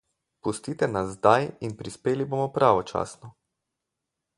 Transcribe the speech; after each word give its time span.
Pustite 0.45 0.85
nas 0.93 1.07
zdaj 1.19 1.35
in 1.67 1.77
prispeli 1.83 2.29
bomo 2.33 2.49
pravočasno. 2.59 3.35